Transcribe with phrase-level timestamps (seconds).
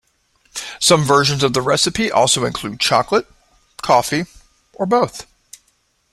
[0.79, 3.27] Some versions of the recipe also include chocolate,
[3.83, 4.25] coffee
[4.73, 5.27] or both.